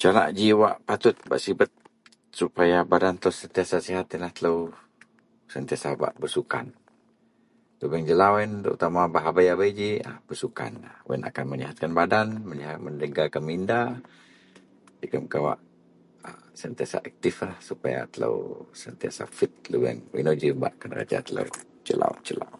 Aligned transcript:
Jalak 0.00 0.28
ji 0.38 0.46
wak 0.62 0.76
patut 0.88 1.16
bak 1.28 1.40
sibet 1.44 1.70
supaya 2.40 2.78
badan 2.92 3.16
telou 3.22 3.32
sentiasa 3.42 3.76
sihat 3.86 4.06
yenlah 4.12 4.32
telou 4.36 4.58
sentiasa 5.52 5.88
bak 6.02 6.14
bersukan. 6.22 6.66
Lubeang 7.80 8.04
jelau 8.10 8.34
yen 8.40 8.52
terutama 8.64 9.00
en 9.06 9.12
bah 9.14 9.24
abei-abei 9.30 9.72
ji 9.80 9.88
bersukan 10.28 10.72
ah 10.90 10.96
eyen 11.08 11.22
akan 11.28 11.44
menyihatkan 11.52 11.92
badan, 11.98 12.28
menyegarkan 12.90 13.42
minda 13.50 13.80
jegem 15.00 15.24
kawak 15.34 15.58
sentiasa 16.60 16.96
aktif 17.08 17.34
supaya 17.68 18.00
telou 18.14 18.36
fit 19.38 19.52
lubeang 19.72 19.98
wak 20.04 20.18
inou-inou 20.20 20.34
ji 20.42 20.48
bak 20.62 20.74
kenereja 20.82 21.18
telou 21.26 21.48
jelau-jelau 21.86 22.50